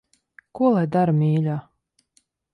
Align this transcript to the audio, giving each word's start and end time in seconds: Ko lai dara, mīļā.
Ko 0.59 0.71
lai 0.77 0.83
dara, 0.95 1.15
mīļā. 1.19 1.59